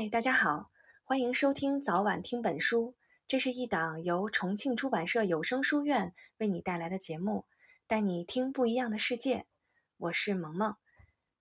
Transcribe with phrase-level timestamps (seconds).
[0.00, 0.70] 嗨，大家好，
[1.02, 2.94] 欢迎收听早晚听本书。
[3.26, 7.46] 这是一档由重庆出版社有声书院为你带来的节目，
[7.88, 9.48] 带你听不一样的世界。
[9.96, 10.76] 我是萌萌。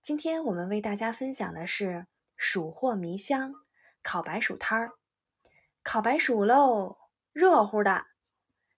[0.00, 2.06] 今天我们为大家分享的是
[2.36, 3.56] 蜀货迷香
[4.04, 4.92] 烤白薯摊儿。
[5.82, 6.96] 烤白薯喽，
[7.32, 8.04] 热乎的，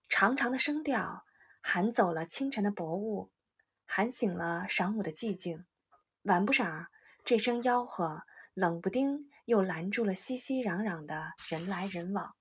[0.08, 1.26] 长长的声调
[1.60, 3.30] 喊走了清晨的薄雾，
[3.84, 5.66] 喊醒了晌午的寂静。
[6.22, 6.86] 晚不晌，
[7.26, 8.22] 这声吆喝
[8.54, 12.34] 冷不丁又拦住了熙熙攘攘的人来人往。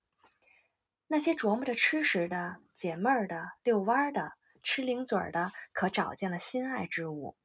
[1.07, 4.33] 那些琢磨着吃食的、解闷儿的、遛弯儿的、
[4.63, 7.37] 吃零嘴儿的，可找见了心爱之物。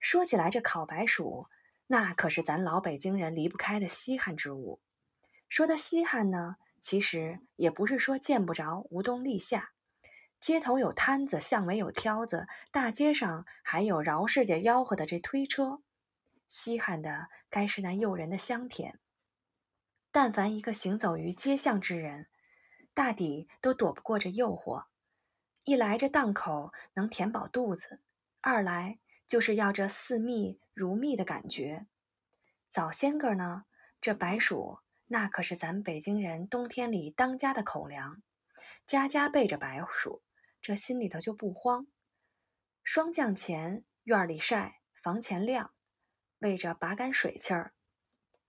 [0.00, 1.46] 说起来，这烤白薯，
[1.86, 4.80] 那可是咱老北京人离不开的稀罕之物。
[5.48, 9.70] 说它稀罕呢，其实也不是说见不着、无冬立夏。
[10.40, 15.80] 街头有摊子，巷尾有挑子，大街上还有饶世界吆喝的这推车。
[16.48, 18.98] 稀罕的该是那诱人的香甜。
[20.10, 22.28] 但凡一个行走于街巷之人，
[22.94, 24.86] 大抵都躲不过这诱惑。
[25.64, 28.00] 一来这档口能填饱肚子，
[28.40, 31.86] 二来就是要这似蜜如蜜的感觉。
[32.70, 33.64] 早先个呢，
[34.00, 38.22] 这白薯那可是咱北京人冬天里当家的口粮，
[38.86, 40.22] 家家备着白薯，
[40.60, 41.86] 这心里头就不慌。
[42.82, 45.72] 霜降前院里晒，房前晾，
[46.38, 47.72] 为着拔干水气儿。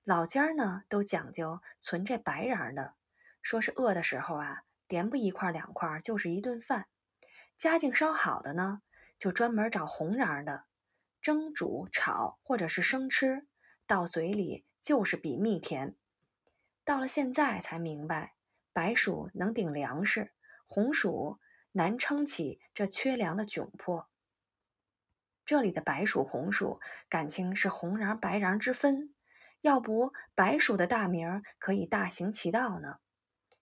[0.03, 2.95] 老家呢都讲究存这白瓤的。
[3.41, 6.87] 说是饿的时候啊，点不一块两块，就是一顿饭。
[7.57, 8.81] 家境稍好的呢，
[9.17, 10.65] 就专门找红瓤的，
[11.21, 13.47] 蒸、煮、炒或者是生吃，
[13.87, 15.95] 到嘴里就是比蜜甜。
[16.83, 18.35] 到了现在才明白，
[18.73, 20.33] 白薯能顶粮食，
[20.65, 21.39] 红薯
[21.71, 24.08] 难撑起这缺粮的窘迫。
[25.49, 26.79] 这里的白薯、红薯，
[27.09, 29.15] 感情是红瓤白瓤之分，
[29.61, 32.99] 要不白薯的大名可以大行其道呢。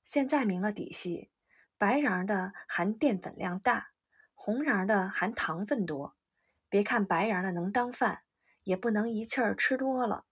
[0.03, 1.31] 现在明了底细，
[1.77, 3.91] 白瓤的含淀粉量大，
[4.33, 6.17] 红瓤的含糖分多。
[6.67, 8.23] 别看白瓤的能当饭，
[8.65, 10.25] 也不能一气儿吃多了。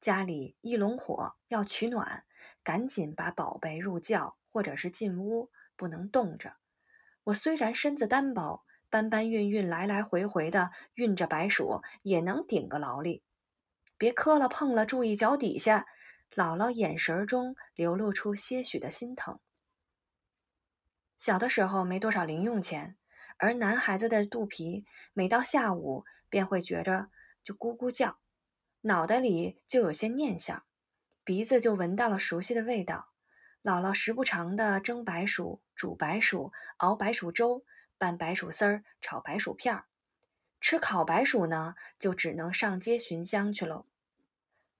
[0.00, 2.24] 家里一笼火要取暖，
[2.64, 6.56] 赶紧把宝贝入窖或者是进屋，不能冻着。
[7.22, 13.22] 我虽然身子单薄，搬搬运运来来回回的运着白薯，也能顶个劳力。
[13.96, 15.86] 别磕了碰了，注意脚底下。
[16.34, 19.38] 姥姥眼神中流露出些许的心疼。
[21.18, 22.96] 小的时候没多少零用钱，
[23.38, 27.08] 而男孩子的肚皮每到下午便会觉着
[27.42, 28.18] 就咕咕叫，
[28.82, 30.64] 脑袋里就有些念想，
[31.24, 33.08] 鼻子就闻到了熟悉的味道。
[33.62, 37.64] 姥姥时不常的蒸白薯、煮白薯、熬白薯粥、
[38.02, 39.84] 拌白薯丝儿、炒白薯片儿。
[40.60, 43.86] 吃烤白薯呢，就只能上街寻香去喽。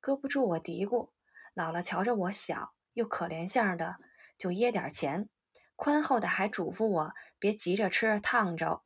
[0.01, 1.11] 搁不住我嘀咕。
[1.55, 3.99] 姥姥瞧着我小又可怜相的，
[4.37, 5.29] 就掖点钱，
[5.77, 8.83] 宽厚的还嘱咐我别急着吃，烫着。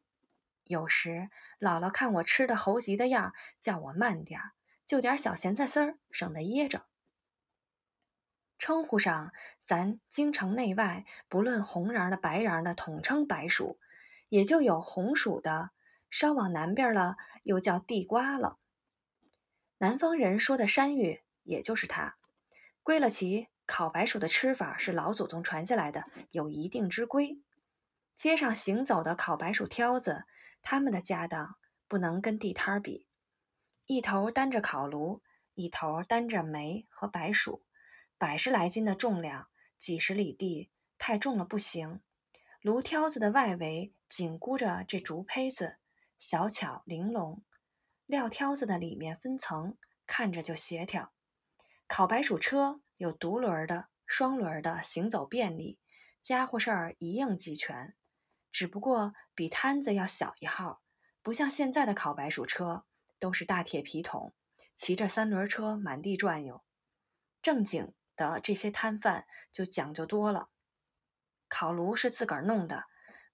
[0.64, 4.52] 有时姥姥看我吃的猴急的样，叫我慢点儿，
[4.84, 6.84] 就点小咸菜丝儿，省得噎着。
[8.58, 9.32] 称呼上，
[9.62, 13.78] 咱京城内外不论红瓤的白瓤的，统称白薯，
[14.28, 15.70] 也就有红薯的，
[16.10, 18.58] 稍往南边了，又叫地瓜了。
[19.78, 22.16] 南方人说的山芋，也就是它。
[22.82, 27.40] 归了齐烤白薯的吃法是老祖宗传下来的，有一定之规。
[28.14, 30.24] 街上行走的烤白薯挑子，
[30.62, 33.06] 他们的家当不能跟地摊比。
[33.86, 35.22] 一头担着烤炉，
[35.54, 37.62] 一头担着煤和白薯，
[38.16, 39.48] 百十来斤的重量，
[39.78, 42.00] 几十里地太重了不行。
[42.66, 45.76] 炉挑子的外围紧箍着这竹胚子，
[46.18, 47.44] 小巧玲珑；
[48.06, 51.12] 料挑子的里面分层，看着就协调。
[51.86, 55.78] 烤白薯车有独轮的、双轮的，行走便利，
[56.24, 57.94] 家伙事儿一应俱全。
[58.50, 60.82] 只不过比摊子要小一号，
[61.22, 62.84] 不像现在的烤白薯车
[63.20, 64.34] 都是大铁皮桶，
[64.74, 66.64] 骑着三轮车满地转悠。
[67.40, 70.48] 正经的这些摊贩就讲究多了，
[71.48, 72.84] 烤炉是自个儿弄的，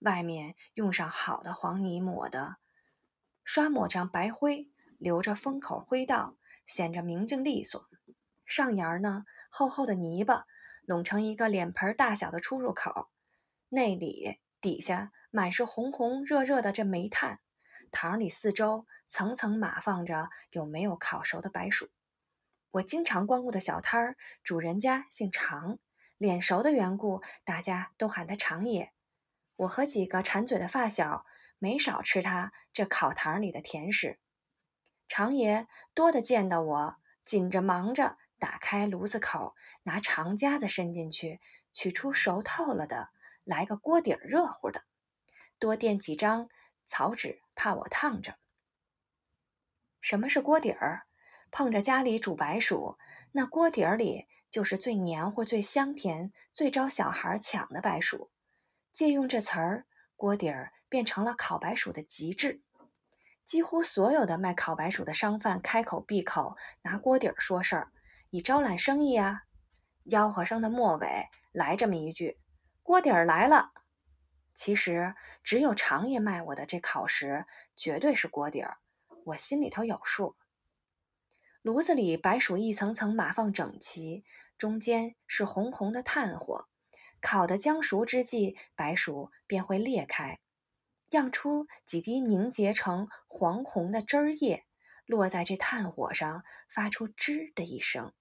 [0.00, 2.56] 外面用上好的黄泥抹的，
[3.44, 6.37] 刷抹上白灰，留着封口灰道，
[6.67, 7.82] 显着明净利索。
[8.44, 10.44] 上沿呢，厚厚的泥巴
[10.85, 13.09] 拢成一个脸盆大小的出入口，
[13.69, 17.41] 内里底下满是红红热热的这煤炭，
[17.91, 21.88] 堂里四周层层码放着有没有烤熟的白薯。
[22.73, 25.79] 我经常光顾的小摊儿主人家姓常，
[26.22, 28.92] 脸熟的缘故，大家都喊他常爷。
[29.56, 31.26] 我和几个馋嘴的发小
[31.58, 34.20] 没少吃他这烤堂里的甜食。
[35.08, 38.19] 常爷多的见到我紧着忙着。
[38.38, 41.40] 打开炉子口，拿长夹子伸进去，
[41.72, 43.08] 取出熟透了的，
[43.42, 44.84] 来个锅底儿热乎的，
[45.58, 46.48] 多垫几张
[46.84, 48.36] 草纸，怕我烫着。
[50.00, 51.02] 什么是锅底儿？
[51.50, 52.96] 碰着家里煮白薯，
[53.32, 58.31] 那锅底儿里就是最黏糊、最香甜、最招小孩抢的白薯。
[58.93, 62.60] 借用这词儿，锅底儿变成了烤白薯的极致。
[63.46, 67.93] 几乎所有的卖烤白薯的商贩开口闭口拿锅底儿说事儿，
[68.28, 69.44] 以招揽生意啊。
[70.04, 72.38] 吆喝声的末尾来这么一句
[72.84, 73.72] ：“锅底儿来了。”
[74.52, 78.76] 其实只有长爷卖我的这烤食绝对是锅底儿，
[79.25, 80.37] 我心里头有数。
[81.62, 84.25] 炉子里白薯一层层码放整齐，
[84.59, 86.69] 中间是红红的炭火。
[87.20, 90.41] 烤的将熟之际，白薯便会裂开，
[91.11, 94.64] 漾出几滴凝结成黄红的汁儿液，
[95.06, 98.12] 落在这炭火上，发出吱的一声，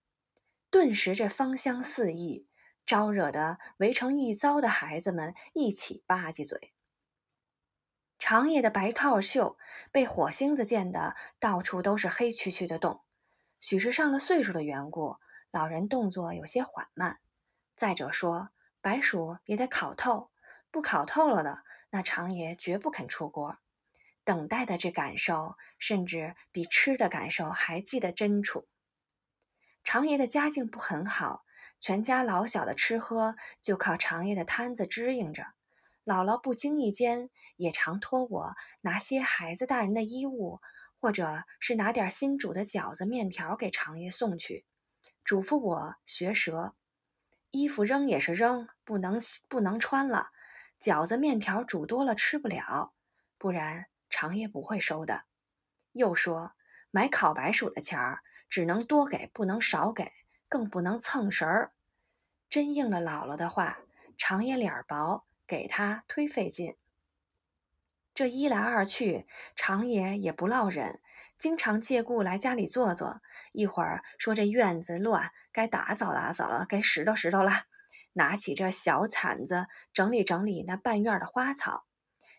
[0.69, 2.47] 顿时这芳香四溢，
[2.85, 6.73] 招惹得围成一遭的孩子们一起吧唧嘴。
[8.19, 9.57] 长夜的白套袖
[9.91, 13.01] 被火星子溅得到处都是黑黢黢的洞。
[13.61, 15.17] 许是上了岁数的缘故，
[15.51, 17.19] 老人动作有些缓慢。
[17.75, 18.49] 再者说，
[18.81, 20.31] 白薯也得烤透，
[20.71, 23.59] 不烤透了的，那长爷绝不肯出锅。
[24.23, 28.67] 等待的这感受，甚至比吃的感受还记得真楚。
[29.83, 31.43] 长爷的家境不很好，
[31.79, 35.47] 全家老小的吃喝就靠长爷的摊子支应着。
[36.03, 40.59] 姥姥不经意间也常托我拿些孩子大人的衣物。
[41.01, 44.65] 或者是拿点新煮的饺子、面条给长爷送去，
[45.23, 46.75] 嘱咐我学舌。
[47.49, 49.17] 衣服扔也是扔，不能
[49.49, 50.29] 不能穿了。
[50.79, 52.93] 饺子、面条煮多了吃不了，
[53.39, 55.23] 不然长爷不会收的。
[55.93, 56.53] 又说
[56.91, 60.11] 买烤白薯的钱儿，只能多给，不能少给，
[60.47, 61.73] 更不能蹭食儿。
[62.47, 63.79] 真应了姥姥的话，
[64.19, 66.77] 长爷脸薄，给他忒费劲。
[68.13, 69.25] 这一来二去，
[69.55, 70.99] 常爷也不落忍，
[71.37, 73.21] 经常借故来家里坐坐。
[73.53, 77.51] 一会儿说这院子乱，该打扫打扫了，该拾掇拾掇了。
[78.13, 81.85] 拿起这小铲子整理整理那半院的花草。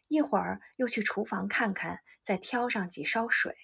[0.08, 3.56] 一会儿又去厨房看看，再挑上几烧水。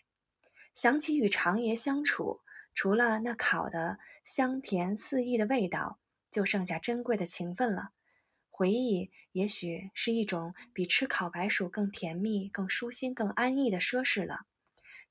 [0.75, 2.41] 想起与常爷相处，
[2.73, 5.99] 除了那烤的香甜四溢的味道，
[6.31, 7.91] 就剩下珍贵的情分了。
[8.59, 14.47] 回忆也许是一种比吃烤白薯更甜蜜、更舒心、更安逸的奢侈了。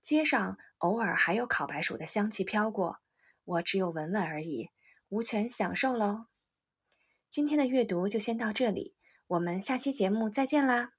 [0.02, 3.00] 街上偶尔还有烤白薯的香气飘过，
[3.46, 4.72] 我只有闻闻而已，
[5.08, 6.26] 无权享受喽。
[7.30, 8.94] 今天的阅读就先到这里，
[9.28, 10.97] 我们下期节目再见啦！